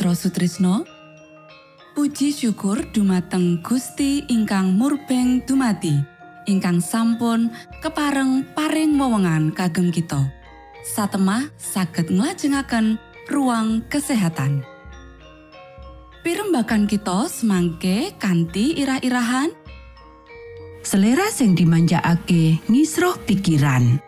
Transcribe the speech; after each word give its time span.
Mitra 0.00 0.16
Sutrisno. 0.16 0.88
Puji 1.92 2.32
syukur 2.32 2.88
dumateng 2.88 3.60
Gusti 3.60 4.24
ingkang 4.32 4.72
murbeng 4.72 5.44
dumati 5.44 5.92
ingkang 6.48 6.80
sampun 6.80 7.52
kepareng 7.84 8.48
paring 8.56 8.96
wewenngan 8.96 9.52
kagem 9.52 9.92
kita. 9.92 10.24
Satemah 10.80 11.52
saged 11.60 12.08
nglajengaken 12.08 12.96
ruang 13.28 13.84
kesehatan. 13.92 14.64
Pirembakan 16.24 16.88
kita 16.88 17.28
semangke 17.28 18.16
kanthi 18.16 18.80
irah-irahan. 18.80 19.52
Selera 20.80 21.28
sing 21.28 21.52
dimanjakake 21.52 22.56
ngisroh 22.72 23.20
pikiran. 23.28 24.00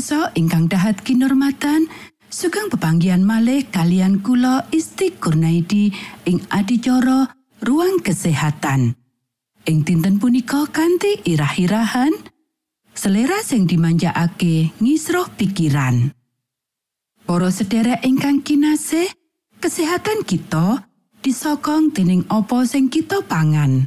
Para 0.00 0.32
pamiarsa 0.32 0.32
ingkang 0.32 0.64
dahat 0.64 0.96
kinurmatan, 1.04 1.84
sugeng 2.32 2.72
pepanggian 2.72 3.20
malih 3.20 3.68
kalian 3.68 4.24
kula 4.24 4.64
Isti 4.72 5.12
Kurnaidi 5.12 5.92
ing 6.24 6.40
adicara 6.48 7.28
ruang 7.60 8.00
kesehatan. 8.00 8.96
Ing 9.68 9.84
dinten 9.84 10.16
punika 10.16 10.64
kanthi 10.72 11.20
irah-irahan, 11.28 12.16
selera 12.96 13.44
sing 13.44 13.68
dimanjakake 13.68 14.72
ngisroh 14.80 15.28
pikiran. 15.36 16.16
Para 17.28 17.52
sederek 17.52 18.00
ingkang 18.00 18.40
kinasih, 18.40 19.12
kesehatan 19.60 20.24
kita 20.24 20.88
disokong 21.20 21.92
dening 21.92 22.24
apa 22.32 22.64
sing 22.64 22.88
kita 22.88 23.20
pangan. 23.28 23.84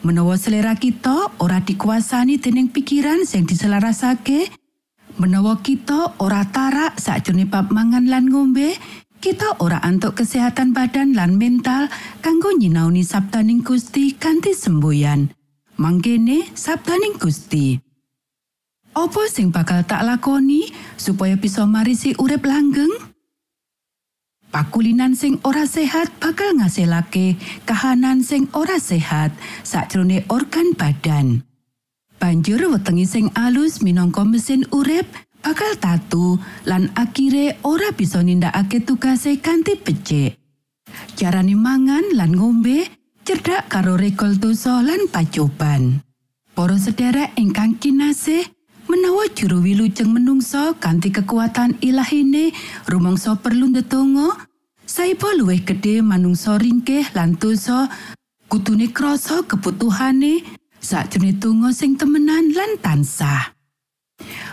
Menawa 0.00 0.40
selera 0.40 0.72
kita 0.80 1.28
ora 1.44 1.60
dikuasani 1.60 2.40
dening 2.40 2.72
pikiran 2.72 3.28
sing 3.28 3.44
diselarasake, 3.44 4.64
menawa 5.16 5.60
kita 5.64 6.16
ora 6.20 6.44
tarak 6.48 7.00
sakjroning 7.00 7.48
bab 7.48 7.72
mangan 7.72 8.04
lan 8.04 8.28
ngombe, 8.28 8.76
kita 9.24 9.56
ora 9.64 9.80
antuk 9.80 10.20
kesehatan 10.20 10.76
badan 10.76 11.16
lan 11.16 11.40
mental 11.40 11.88
kanggo 12.20 12.52
nyinauni 12.52 13.00
sabdaning 13.00 13.64
Gusti 13.64 14.12
kanthi 14.12 14.52
semboyan. 14.52 15.32
Mangkene 15.80 16.52
sabdaning 16.52 17.16
Gusti. 17.16 17.80
Apa 18.96 19.28
sing 19.28 19.52
bakal 19.52 19.84
tak 19.84 20.04
lakoni 20.04 20.72
supaya 20.96 21.36
bisa 21.36 21.68
marisi 21.68 22.16
urip 22.16 22.44
langgeng? 22.44 22.92
Pakulinan 24.52 25.12
sing 25.12 25.36
ora 25.44 25.68
sehat 25.68 26.16
bakal 26.16 26.56
ngasilake 26.56 27.36
kahanan 27.68 28.24
sing 28.24 28.48
ora 28.56 28.80
sehat 28.80 29.36
sakjroning 29.64 30.24
organ 30.32 30.72
badan. 30.72 31.45
Banjur 32.16 32.72
wetengi 32.72 33.04
sing 33.04 33.26
alus 33.36 33.84
minangka 33.84 34.24
mesin 34.24 34.64
urip 34.72 35.04
bakal 35.44 35.76
tatu 35.78 36.40
lan 36.64 36.88
akire 36.96 37.60
ora 37.62 37.92
bisa 37.92 38.24
nindakake 38.24 38.82
tugase 38.82 39.38
kanthi 39.38 39.76
becik. 39.76 40.40
Carane 41.14 41.54
mangan 41.54 42.16
lan 42.16 42.34
ngombe 42.34 42.88
cerdak 43.22 43.68
karo 43.68 44.00
rekol 44.00 44.34
dosa 44.40 44.80
lan 44.80 45.06
pacoban. 45.12 46.00
Para 46.56 46.80
sederek 46.80 47.36
ingkang 47.36 47.76
kinasih, 47.76 48.48
menawa 48.88 49.28
juru 49.36 49.60
wilujeng 49.60 50.08
menungso 50.08 50.72
kanthi 50.80 51.12
kekuatan 51.12 51.76
ilahine 51.84 52.56
rumangsa 52.88 53.36
perlu 53.36 53.68
ndedonga 53.70 54.48
Saipa 54.86 55.34
luwih 55.34 55.66
gedhe 55.66 55.98
manungsa 55.98 56.62
ringkeh 56.62 57.10
lan 57.10 57.34
dosa 57.34 57.90
kutune 58.46 58.86
krasa 58.94 59.42
kebutuhane 59.42 60.46
sakjroning 60.86 61.42
tungo 61.42 61.74
sing 61.74 61.98
temenan 61.98 62.54
lan 62.54 62.78
tansah. 62.78 63.58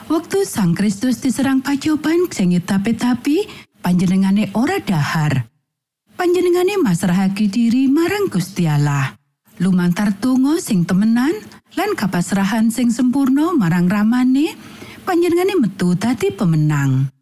Waktu 0.09 0.49
Sang 0.49 0.73
Kristus 0.73 1.21
diserang 1.21 1.61
pacoban 1.61 2.25
sing 2.33 2.57
tapi 2.57 3.45
panjenengane 3.85 4.49
ora 4.57 4.81
dahar. 4.81 5.45
Panjenengane 6.17 6.81
masrahake 6.81 7.45
diri 7.45 7.85
marang 7.85 8.33
Gusti 8.33 8.65
Allah. 8.65 9.13
Lumantar 9.61 10.17
tungo 10.17 10.57
sing 10.57 10.89
temenan 10.89 11.37
lan 11.77 11.93
kapasrahan 11.93 12.73
sing 12.73 12.89
sempurna 12.89 13.53
marang 13.53 13.85
ramane, 13.85 14.57
panjenengane 15.05 15.53
metu 15.61 15.93
dadi 15.93 16.33
pemenang. 16.33 17.13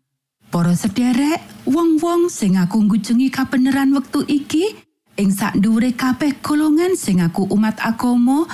Para 0.52 0.76
sederek, 0.76 1.40
wong-wong 1.68 2.32
sing 2.32 2.56
aku 2.60 2.84
ngujengi 2.84 3.32
kabeneran 3.32 3.92
wektu 3.96 4.24
iki 4.28 4.76
ing 5.16 5.32
sak 5.32 5.60
kabeh 5.96 6.40
golongan 6.44 6.96
sing 6.96 7.20
aku 7.24 7.48
umat 7.52 7.80
agama 7.84 8.48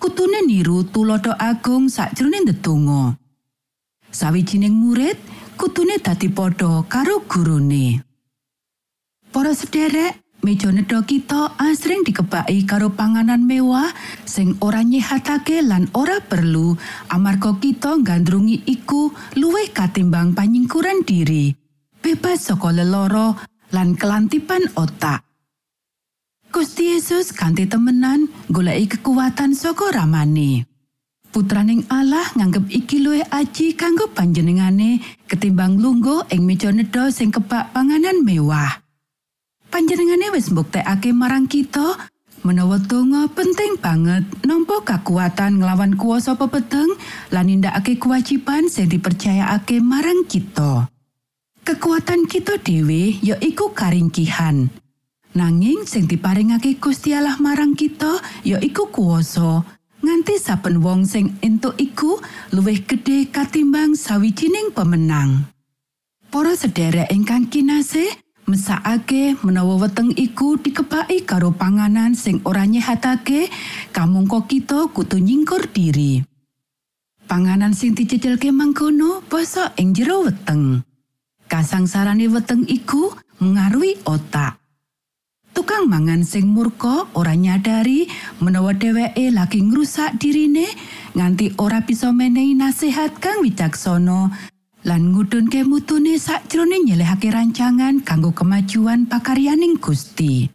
kutune 0.00 0.40
niru 0.48 0.88
tulodo 0.88 1.36
agung 1.36 1.92
sakjroning 1.92 2.48
ndedonga. 2.48 3.20
Sawijining 4.10 4.74
murid 4.74 5.20
kutune 5.60 6.00
dadi 6.00 6.32
padha 6.32 6.82
karo 6.88 7.20
gurune. 7.28 8.00
Para 9.30 9.54
sederek, 9.54 10.18
meja 10.42 10.72
nedha 10.72 11.04
kita 11.04 11.54
asring 11.60 12.02
dikebaki 12.02 12.64
karo 12.64 12.88
panganan 12.90 13.44
mewah 13.44 13.92
sing 14.24 14.56
ora 14.64 14.80
nyehatake 14.80 15.60
lan 15.60 15.86
ora 15.92 16.18
perlu 16.18 16.74
amarga 17.12 17.54
kita 17.60 18.00
gandrungi 18.00 18.64
iku 18.64 19.12
luwih 19.36 19.68
katimbang 19.70 20.32
panyingkuran 20.32 21.04
diri 21.04 21.52
bebas 22.00 22.48
saka 22.48 22.72
leloro 22.72 23.36
lan 23.76 23.94
kelantipan 23.94 24.64
otak 24.80 25.29
Gusti 26.50 26.98
Yesus 26.98 27.30
kanthi 27.30 27.70
temenan 27.70 28.26
goleki 28.50 28.98
kekuatan 28.98 29.54
saka 29.54 29.94
ramane 29.94 30.66
Putraning 31.30 31.86
Allah 31.86 32.26
nganggep 32.34 32.66
iki 32.74 32.98
luwih 32.98 33.22
aji 33.30 33.78
kanggo 33.78 34.10
panjenengane 34.10 34.98
ketimbang 35.30 35.78
lungguh 35.78 36.26
ing 36.34 36.42
meja 36.42 36.74
nedha 36.74 37.06
sing 37.14 37.30
kebak 37.30 37.70
panganan 37.70 38.26
mewah. 38.26 38.82
panjenengane 39.70 40.34
wis 40.34 40.50
mbuktekake 40.50 41.14
marang 41.14 41.46
kita 41.46 42.10
menawa 42.42 42.82
donga 42.82 43.30
penting 43.30 43.78
banget 43.78 44.26
nampa 44.42 44.82
kekuatan 44.82 45.62
nglawan 45.62 45.94
kuasa 45.94 46.34
pepeteng 46.34 46.98
lan 47.30 47.46
nindakake 47.46 47.94
kewajiban 47.94 48.66
sing 48.66 48.90
dipercayakake 48.90 49.78
marang 49.78 50.26
kita. 50.26 50.90
Kekuatan 51.62 52.26
kita 52.26 52.58
dhewe 52.58 53.22
ya 53.22 53.38
iku 53.38 53.70
karingkihan. 53.70 54.66
Nanging 55.30 55.86
sing 55.86 56.10
diparingake 56.10 56.82
Gusti 56.82 57.14
Allah 57.14 57.38
marang 57.38 57.78
kita 57.78 58.18
ya 58.42 58.58
iku 58.58 58.90
kuasa 58.90 59.62
nganti 60.02 60.34
saben 60.42 60.82
wong 60.82 61.06
sing 61.06 61.38
entuk 61.38 61.78
iku 61.78 62.18
luwih 62.50 62.82
gedhe 62.82 63.30
katimbang 63.30 63.94
sawijining 63.94 64.74
pemenang. 64.74 65.46
Para 66.34 66.58
sederek 66.58 67.14
ingkang 67.14 67.46
kinasih, 67.46 68.10
mesakake 68.50 69.38
menawa 69.46 69.86
weteng 69.86 70.10
iku 70.18 70.58
dikebaki 70.58 71.22
karo 71.22 71.54
panganan 71.54 72.18
sing 72.18 72.42
ora 72.42 72.66
nyehatake 72.66 73.46
kamangka 73.94 74.50
kita 74.50 74.90
kudu 74.90 75.22
nyingkur 75.22 75.70
diri. 75.70 76.26
Panganan 77.30 77.70
sing 77.70 77.94
dicecelke 77.94 78.50
mangkono 78.50 79.22
basa 79.30 79.78
ing 79.78 79.94
jero 79.94 80.26
weteng. 80.26 80.82
Kasangsarane 81.46 82.26
weteng 82.26 82.66
iku 82.66 83.14
mengaruhi 83.38 84.02
otak 84.06 84.59
tukang 85.52 85.90
mangan 85.90 86.22
sing 86.22 86.50
murka 86.50 87.06
ora 87.18 87.34
nyadari 87.34 88.06
menawa 88.38 88.72
dheweke 88.74 89.30
lagi 89.34 89.60
ngrusak 89.62 90.16
dirine 90.16 90.66
nganti 91.14 91.58
ora 91.58 91.82
bisa 91.82 92.14
menehi 92.14 92.54
nasihat 92.54 93.18
kang 93.18 93.42
wicaksana 93.42 94.30
lan 94.80 95.12
ngudhunke 95.12 95.60
mutune 95.68 96.16
sakjroning 96.16 96.88
nyelehake 96.88 97.28
rancangan 97.28 98.00
kanggo 98.00 98.32
kemajuan 98.32 99.04
pakaryaning 99.04 99.76
Gusti. 99.76 100.48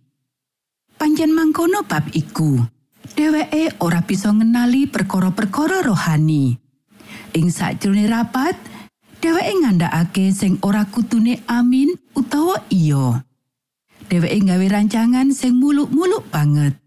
Panjen 0.97 1.29
mangkono 1.29 1.85
bab 1.85 2.09
iku. 2.09 2.57
Dheweke 3.13 3.77
ora 3.85 4.01
bisa 4.01 4.33
ngenali 4.33 4.89
perkara-perkara 4.89 5.85
rohani. 5.85 6.57
Ing 7.37 7.47
sakjroning 7.53 8.09
rapat, 8.09 8.57
dheweke 9.21 9.53
ngandhakake 9.61 10.33
sing 10.33 10.57
ora 10.65 10.89
kutune 10.89 11.45
amin 11.45 11.93
utawa 12.17 12.65
iya. 12.73 13.21
Dheweke 14.05 14.45
gawe 14.45 14.65
rancangan 14.69 15.33
sing 15.33 15.57
muluk-muluk 15.57 16.29
banget. 16.29 16.77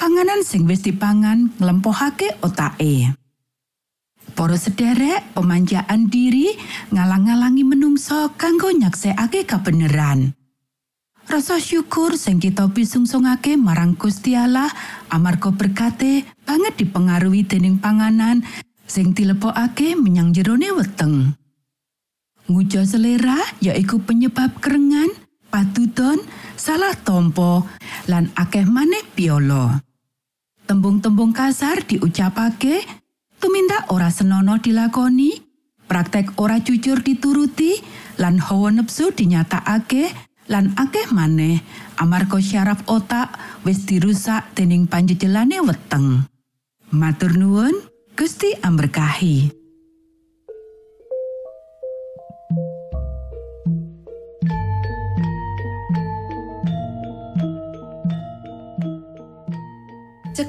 Panganan 0.00 0.40
sing 0.40 0.64
wis 0.64 0.80
dipangan 0.80 1.52
nglempohake 1.60 2.40
otake. 2.40 3.12
Para 4.32 4.56
sederek, 4.56 5.36
pemanjaan 5.36 6.08
diri 6.08 6.56
ngalang-alangi 6.96 7.60
menungso 7.60 8.32
kanggo 8.40 8.72
nyaksekake 8.72 9.44
kebenaran. 9.44 10.32
Rasa 11.28 11.60
syukur 11.60 12.16
sing 12.16 12.40
kita 12.40 12.72
pisungsungake 12.72 13.60
marang 13.60 13.94
Gusti 14.00 14.32
Allah 14.32 14.72
amarga 15.12 15.52
berkate 15.52 16.24
banget 16.48 16.74
dipengaruhi 16.80 17.44
dening 17.44 17.78
panganan 17.78 18.40
sing 18.88 19.12
dilebokake 19.12 19.94
menyang 19.94 20.32
jerone 20.32 20.72
weteng. 20.72 21.38
Ngujo 22.50 22.82
selera 22.82 23.38
yaiku 23.62 24.02
penyebab 24.02 24.58
kerengan, 24.58 25.06
patuton, 25.50 26.22
salah 26.54 26.94
tompo 26.94 27.66
lan 28.06 28.30
akeh 28.38 28.64
maneh 28.64 29.02
piolo. 29.12 29.74
Tembung-tembung 30.64 31.34
kasar 31.34 31.82
diucapake, 31.82 32.86
tumindak 33.42 33.90
ora 33.90 34.08
senono 34.08 34.62
dilakoni, 34.62 35.34
praktek 35.90 36.38
ora 36.38 36.62
jujur 36.62 37.02
dituruti, 37.02 37.82
lan 38.22 38.38
hawa 38.38 38.70
nepsu 38.70 39.10
dinyatakake, 39.10 40.14
lan 40.46 40.70
akeh 40.78 41.10
maneh 41.10 41.58
amarga 41.98 42.38
syaraf 42.38 42.86
otak 42.86 43.34
wis 43.66 43.84
dirusak 43.84 44.54
dening 44.54 44.86
panjejelane 44.86 45.58
weteng. 45.60 46.24
Matur 46.94 47.34
nuwun, 47.34 47.74
Gusti 48.14 48.54
amberkahi. 48.62 49.59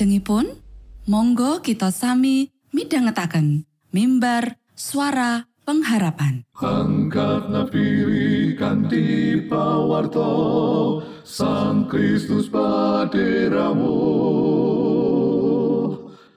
Saklajengipun, 0.00 0.56
monggo 1.12 1.60
kita 1.60 1.92
sami 1.92 2.48
midhangetaken 2.72 3.68
mimbar 3.92 4.56
suara 4.72 5.44
pengharapan. 5.68 6.40
Angkat 6.56 7.52
nafiri 7.52 8.56
kanti 8.56 9.36
pawarto 9.44 11.04
Sang 11.20 11.84
Kristus 11.84 12.48
paderamu. 12.48 14.00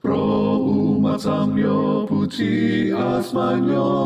Pro 0.04 0.60
umat 0.60 1.24
samyo 1.24 2.04
puji 2.04 2.92
asmanyo 2.92 3.96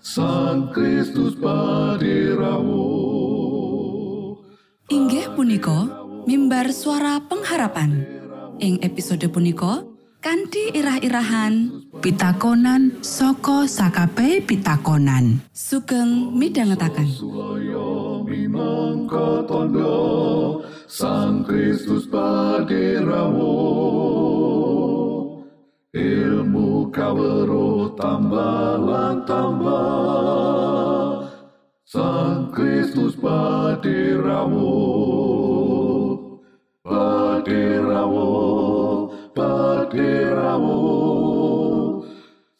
Sang 0.00 0.72
Kristus 0.72 1.36
paderamu. 1.36 2.96
Inggih 4.88 5.36
punika 5.36 5.99
mimbar 6.28 6.72
suara 6.72 7.20
pengharapan. 7.24 8.04
Ing 8.60 8.80
episode 8.84 9.24
punika 9.32 9.84
kanthi 10.20 10.76
irah-irahan 10.76 11.88
Pitakonan 12.00 13.04
saka 13.04 13.68
sakape 13.68 14.40
pitakonan. 14.44 15.40
sugeng 15.52 16.32
midhangetaken. 16.32 17.08
Sang 20.90 21.46
Kristus 21.46 22.10
paderamu 22.10 23.54
Ilmu 25.94 26.90
kawero 26.90 27.94
tambah 27.94 29.22
tambah 29.22 31.30
Sang 31.86 32.50
Kristus 32.50 33.14
paderamu 33.18 35.09
Paderamu 37.50 38.30
Paderamu 39.34 40.78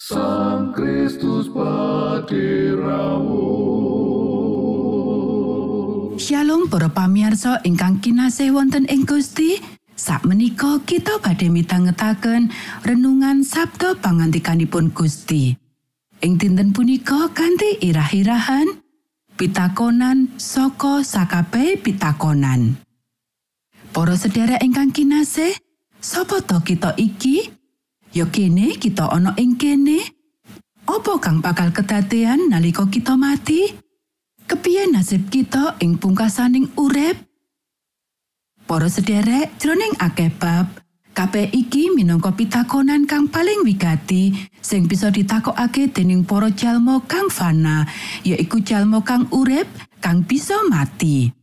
Sang 0.03 0.74
Kristus 0.74 1.46
paderamu 1.46 3.46
Shalom 6.18 6.66
para 6.66 6.90
pamirsa 6.90 7.62
ingkang 7.62 8.03
kinasih 8.03 8.50
wonten 8.50 8.90
ing 8.90 9.07
Gusti. 9.07 9.62
Sakmenika 9.94 10.83
kita 10.83 11.22
badhe 11.22 11.46
mitangetaken 11.46 12.50
renungan 12.83 13.46
Sabda 13.46 13.94
pangantikanipun 13.94 14.90
Gusti. 14.90 15.55
Ing 16.18 16.35
dinten 16.35 16.74
punika 16.74 17.31
kanthi 17.31 17.79
irah-irahan 17.79 18.83
pitakonan 19.38 20.35
saka 20.35 21.07
sakape 21.07 21.79
pitakonan. 21.79 22.89
Para 23.90 24.14
sedherek 24.14 24.62
ingkang 24.62 24.94
kinasih, 24.94 25.50
sapa 25.98 26.38
to 26.46 26.62
kita 26.62 26.94
iki? 26.94 27.50
Ya 28.14 28.22
kene 28.31 28.79
kita 28.79 29.11
ana 29.11 29.35
ing 29.35 29.59
kene. 29.59 29.98
Apa 30.87 31.18
kang 31.18 31.42
bakal 31.42 31.74
kedadean 31.74 32.55
nalika 32.55 32.87
kita 32.87 33.18
mati? 33.18 33.74
Kepiye 34.46 34.87
nasib 34.94 35.26
kita 35.26 35.74
ing 35.83 35.98
pungkasaning 35.98 36.70
urip? 36.79 37.18
Para 38.70 38.87
sederek, 38.87 39.59
jroning 39.59 39.98
akeh 39.98 40.31
bab, 40.38 40.70
kabeh 41.11 41.50
iki 41.50 41.90
minangka 41.90 42.31
pitakonan 42.31 43.11
kang 43.11 43.26
paling 43.26 43.66
wigati 43.66 44.31
sing 44.62 44.87
bisa 44.87 45.11
ditakokake 45.11 45.90
dening 45.90 46.22
para 46.22 46.55
jalma 46.55 47.03
kang 47.11 47.26
fana, 47.26 47.90
yaiku 48.22 48.62
jalma 48.62 49.03
kang 49.03 49.26
urip 49.35 49.66
kang 49.98 50.22
bisa 50.22 50.62
mati. 50.70 51.39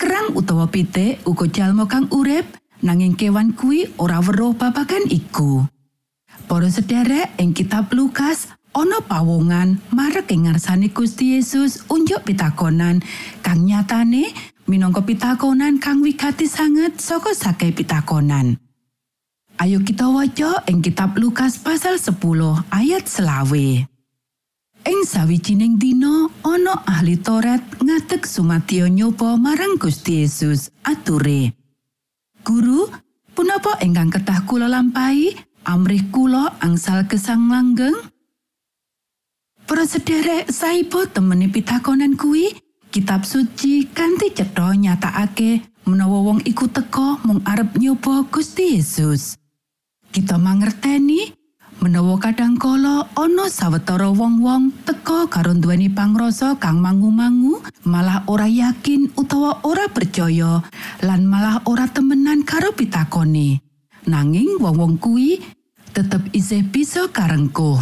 Kerang 0.00 0.32
utawa 0.32 0.64
pitik 0.64 1.20
uga 1.28 1.44
jalma 1.44 1.84
kang 1.84 2.08
urip 2.08 2.48
nanging 2.80 3.12
kewan 3.20 3.52
kuwi 3.52 3.84
ora 4.00 4.16
weruh 4.24 4.56
babagan 4.56 5.04
iku. 5.12 5.68
Para 6.48 6.72
sederek 6.72 7.36
ing 7.36 7.52
kitab 7.52 7.92
Lukas 7.92 8.48
ana 8.72 9.04
pawongan 9.04 9.76
marek 9.92 10.32
ing 10.32 10.48
ngarsane 10.48 10.88
Gusti 10.88 11.36
Yesus 11.36 11.84
unjuk 11.92 12.24
pitakonan 12.24 13.04
kang 13.44 13.68
nyatane 13.68 14.32
minangka 14.64 15.04
pitakonan 15.04 15.76
kang 15.76 16.00
wigati 16.00 16.48
sanget 16.48 16.96
saka 16.96 17.36
sakai 17.36 17.76
pitakonan. 17.76 18.56
Ayo 19.60 19.84
kita 19.84 20.08
waca 20.08 20.64
ing 20.64 20.80
kitab 20.80 21.12
Lukas 21.20 21.60
pasal 21.60 22.00
10 22.00 22.16
ayat 22.72 23.04
selawe. 23.04 23.89
Ing 24.80 25.04
sawijining 25.04 25.76
dina 25.76 26.24
ana 26.40 26.80
ahli 26.88 27.20
Toret 27.20 27.60
ngadeg 27.84 28.24
sumadya 28.24 28.88
nyoba 28.88 29.36
marang 29.36 29.76
Gusti 29.76 30.24
Yesus 30.24 30.72
ature. 30.80 31.52
Guru, 32.40 32.88
punapa 33.36 33.76
ingkang 33.84 34.08
ketah 34.08 34.40
kula 34.48 34.72
lampahi 34.72 35.36
amrih 35.68 36.08
kula 36.08 36.56
angsal 36.64 37.04
gesang 37.04 37.52
langgeng? 37.52 37.92
Para 39.68 39.84
sederek 39.84 40.48
saipo 40.48 41.04
temeni 41.04 41.52
pitakonan 41.52 42.16
kuwi, 42.16 42.48
kitab 42.88 43.28
suci 43.28 43.84
kanthi 43.92 44.32
cetha 44.32 44.72
nyatakake 44.72 45.60
menawa 45.84 46.24
wong 46.24 46.40
iku 46.48 46.72
teka 46.72 47.20
mung 47.28 47.44
arep 47.44 47.76
nyoba 47.76 48.24
Gusti 48.32 48.80
Yesus. 48.80 49.36
Kita 50.08 50.40
mangerteni 50.40 51.36
menawa 51.80 52.20
kadangkala 52.20 53.08
ana 53.16 53.48
sawetara 53.48 54.12
wong-wong 54.12 54.68
teka 54.84 55.24
karo 55.32 55.56
duweni 55.56 55.88
pangrasa 55.88 56.52
kang 56.60 56.76
mangu-mangu, 56.76 57.64
malah 57.88 58.20
ora 58.28 58.44
yakin 58.44 59.08
utawa 59.16 59.64
ora 59.64 59.88
percaya 59.88 60.60
lan 61.00 61.24
malah 61.24 61.64
ora 61.64 61.88
temenan 61.88 62.44
karo 62.44 62.76
pitakone. 62.76 63.64
Nanging 64.04 64.60
wong-wong 64.60 65.00
kuwi 65.00 65.40
tetep 65.96 66.20
isih 66.36 66.68
bisa 66.68 67.08
karengkuh. 67.08 67.80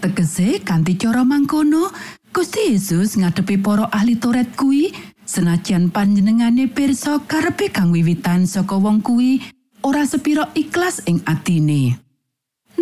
Tegese 0.00 0.64
kanthi 0.64 0.96
cara 0.96 1.20
mangkono, 1.20 1.92
Gusti 2.32 2.72
Yesus 2.72 3.20
ngadepi 3.20 3.60
para 3.60 3.84
ahli 3.92 4.16
Toret 4.16 4.56
kuwi 4.56 4.96
senajan 5.28 5.92
panjenengane 5.92 6.72
pirsa 6.72 7.20
karepe 7.28 7.68
kang 7.68 7.92
wiwitan 7.92 8.48
saka 8.48 8.80
wong 8.80 9.04
kuwi 9.04 9.44
ora 9.84 10.08
sepiro 10.08 10.48
ikhlas 10.56 11.04
ing 11.04 11.20
atine. 11.28 12.00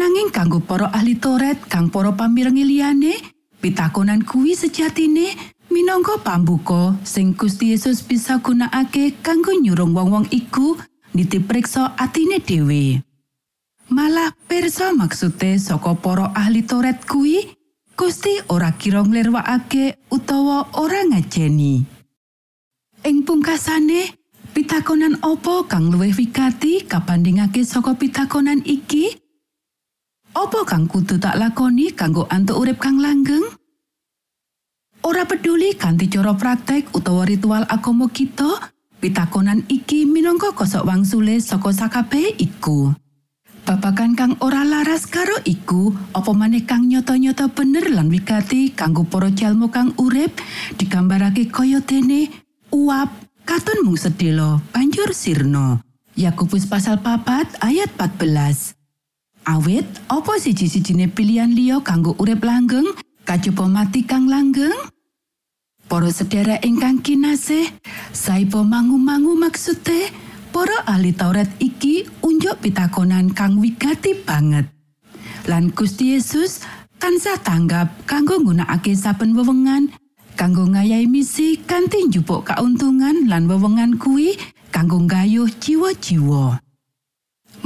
Nanging 0.08 0.32
kanggo 0.32 0.64
para 0.64 0.88
ahli 0.88 1.20
Toret 1.20 1.68
kang 1.68 1.92
para 1.92 2.16
pamirengi 2.16 2.64
liyane, 2.64 3.12
pitakonan 3.60 4.24
kuwi 4.24 4.56
sejatine 4.56 5.36
minangka 5.68 6.16
pambuka 6.24 6.96
sing 7.04 7.36
Gusti 7.36 7.76
Yesus 7.76 8.00
bisa 8.00 8.40
gunakake 8.40 9.20
kanggo 9.20 9.52
nyurung 9.52 9.92
wong-wong 9.92 10.32
iku 10.32 10.80
nitipriksa 11.12 11.92
atine 12.00 12.40
dhewe. 12.40 13.04
Malah 13.92 14.32
pirsa 14.48 14.96
maksude 14.96 15.60
saka 15.60 15.92
para 15.92 16.32
ahli 16.32 16.64
Toret 16.64 17.04
kuwi 17.04 17.44
Gusti 17.92 18.32
ora 18.48 18.72
kira 18.80 19.04
nglirwakake 19.04 20.08
utawa 20.08 20.72
ora 20.80 21.04
ngajeni. 21.04 21.84
Ing 23.04 23.28
pungkasane, 23.28 24.16
pitakonan 24.56 25.20
apa 25.20 25.68
kang 25.68 25.92
luwih 25.92 26.16
wigati 26.16 26.88
kabandingake 26.88 27.60
saka 27.60 27.92
pitakonan 27.92 28.64
iki? 28.64 29.27
Apa 30.38 30.62
kang 30.62 30.86
kudu 30.86 31.18
tak 31.18 31.34
lakoni 31.34 31.90
kanggo 31.90 32.22
antuk 32.30 32.62
urip 32.62 32.78
kang 32.78 33.02
langgeng? 33.02 33.42
Ora 35.02 35.26
peduli 35.26 35.74
kanthi 35.74 36.06
cara 36.06 36.30
praktek 36.30 36.94
utawa 36.94 37.26
ritual 37.26 37.66
agama 37.66 38.06
kita, 38.06 38.70
pitakonan 39.02 39.66
iki 39.66 40.06
minangka 40.06 40.54
kosok 40.54 40.86
wangsule 40.86 41.42
saka 41.42 41.74
sakabehe 41.74 42.38
iku. 42.38 42.94
Babagan 43.66 44.14
kang 44.14 44.38
ora 44.38 44.62
laras 44.62 45.10
karo 45.10 45.42
iku, 45.42 45.90
apa 46.14 46.30
maneh 46.30 46.62
kang 46.62 46.86
nyata-nyata 46.86 47.50
bener 47.50 47.90
lan 47.90 48.06
wigati 48.06 48.70
kanggo 48.78 49.02
para 49.10 49.34
jalma 49.34 49.66
kang 49.74 49.90
urip 49.98 50.38
digambarake 50.78 51.50
kaya 51.50 51.82
dene 51.82 52.30
uap, 52.70 53.10
katon 53.42 53.82
mung 53.82 53.98
sedelo, 53.98 54.62
banjur 54.70 55.10
sirna. 55.10 55.82
Yakobus 56.14 56.70
pasal 56.70 57.02
papat 57.02 57.58
ayat 57.58 57.90
14. 57.98 58.77
Awit, 59.48 59.88
apa 60.12 60.36
siji-sijine 60.36 61.08
pilihan 61.08 61.48
liya 61.48 61.80
kanggo 61.80 62.12
urip 62.20 62.44
langgeng, 62.44 62.84
kajaba 63.24 63.64
mati 63.64 64.04
kang 64.04 64.28
langgeng? 64.28 64.76
Para 65.88 66.12
sedherek 66.12 66.60
ingkang 66.68 67.00
kinasih, 67.00 67.64
saipo 68.12 68.60
mangu-mangu 68.60 69.32
maksude, 69.40 70.12
para 70.52 70.84
ahli 70.84 71.16
Taurat 71.16 71.48
iki 71.64 72.04
unjuk 72.20 72.60
pitakonan 72.60 73.32
kang 73.32 73.56
wigati 73.56 74.20
banget. 74.20 74.68
Lan 75.48 75.72
Gusti 75.72 76.12
Yesus 76.12 76.60
tansah 77.00 77.40
tanggap 77.40 78.04
kanggo 78.04 78.36
nggunakake 78.44 78.92
saben 78.92 79.32
wewengan 79.32 79.88
kanggo 80.36 80.68
ngayahi 80.68 81.08
misi 81.08 81.56
kanthi 81.64 82.04
njupuk 82.04 82.52
kauntungan 82.52 83.24
lan 83.24 83.48
wewengan 83.48 83.96
kuwi 83.96 84.36
kanggo 84.68 85.00
nggayuh 85.08 85.48
jiwa-jiwa. 85.56 86.67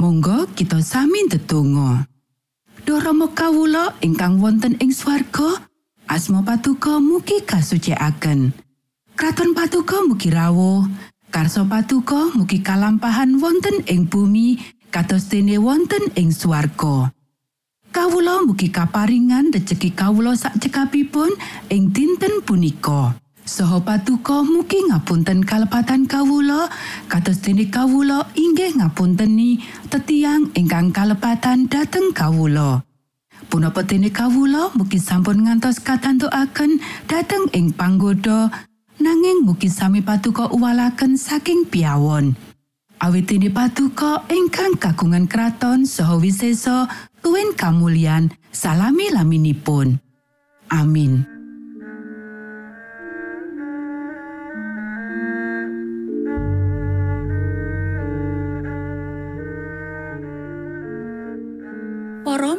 Monggo 0.03 0.51
kita 0.51 0.83
sami 0.83 1.31
ndedonga. 1.31 2.03
Duh 2.83 2.99
Rama 2.99 3.31
kawula 3.31 3.95
ingkang 4.03 4.43
wonten 4.43 4.75
ing 4.83 4.91
swarga, 4.91 5.63
asma 6.11 6.43
patuko 6.43 6.99
mugi 6.99 7.39
kasucikaken. 7.47 8.51
Kraton 9.15 9.55
patuko 9.55 10.03
mugi 10.03 10.27
rawuh, 10.27 10.83
Pamirsa 11.53 11.69
Patuko 11.69 12.33
mugi 12.33 12.65
kalampahan 12.65 13.37
wonten 13.37 13.85
ing 13.85 14.09
bumi 14.09 14.57
kados 14.89 15.29
dene 15.29 15.61
wonten 15.61 16.09
ing 16.17 16.33
swarga. 16.33 17.13
Kawula 17.93 18.41
mugi 18.41 18.73
kaparingan 18.73 19.53
rejeki 19.53 19.93
kawula 19.93 20.33
sak 20.33 20.57
cekapipun 20.57 21.29
ing 21.69 21.93
dinten 21.93 22.41
punika. 22.41 23.13
Saha 23.43 23.83
patuko 23.83 24.47
mugi 24.47 24.87
ngapunten 24.87 25.43
kalepatan 25.43 26.07
kawula 26.07 26.71
kados 27.11 27.43
dene 27.43 27.67
kawula 27.67 28.23
inggih 28.39 28.71
ngapunteni 28.79 29.59
tetiang 29.91 30.47
ingkang 30.55 30.95
kalepatan 30.95 31.67
dhateng 31.67 32.15
kawula. 32.15 32.87
Punapa 33.51 33.83
dene 33.83 34.15
kawula 34.15 34.71
mugi 34.79 34.95
sampun 34.95 35.43
ngantos 35.43 35.83
katantukaken 35.83 36.79
dhateng 37.11 37.51
ing 37.51 37.75
panggoda 37.75 38.47
nanging 39.03 39.43
mugi 39.43 39.67
sami 39.67 39.99
patuko 39.99 40.47
uwalaken 40.47 41.19
saking 41.19 41.67
piawon. 41.67 42.39
Awit 43.03 43.27
dene 43.27 43.51
patuko 43.51 44.23
ingkang 44.31 44.79
kagungan 44.79 45.27
kraton 45.27 45.83
saha 45.83 46.15
wisesa 46.15 46.87
tuwin 47.19 47.51
kamulyan 47.59 48.31
salami 48.55 49.11
laminipun. 49.11 49.99
Amin. 50.71 51.32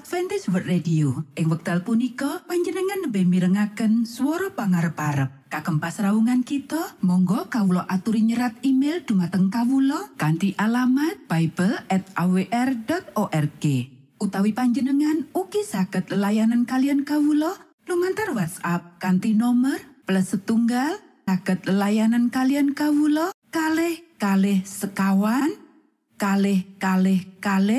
Adventist 0.00 0.48
World 0.48 0.64
Radio. 0.64 1.28
Ing 1.36 1.52
wekdal 1.52 1.84
punika 1.84 2.40
panjenengan 2.48 3.04
nembe 3.04 3.20
mirengaken 3.20 4.08
swara 4.08 4.48
pangarep-arep. 4.48 5.52
Kagem 5.52 5.76
pasraungan 5.76 6.40
kita, 6.40 6.96
monggo 7.04 7.52
kawula 7.52 7.84
aturi 7.84 8.24
nyerat 8.24 8.56
email 8.64 9.04
dumateng 9.04 9.52
kawula 9.52 10.08
kanthi 10.16 10.56
alamat 10.56 11.20
bible@awr.org. 11.28 13.64
Utawi 14.24 14.56
panjenengan 14.56 15.28
ugi 15.36 15.68
saged 15.68 16.08
layanan 16.16 16.64
kalian 16.64 17.04
kawula 17.04 17.60
lumantar 17.84 18.32
WhatsApp 18.32 18.96
kanthi 19.04 19.36
nomor 19.36 19.76
plus 20.08 20.32
setunggal 20.32 20.96
saged 21.28 21.68
layanan 21.68 22.32
kalian 22.32 22.72
kawula 22.72 23.36
kalih 23.52 24.00
kalih 24.16 24.64
sekawan 24.64 25.52
kalih 26.16 26.64
kalih 26.76 27.24
kalih 27.40 27.78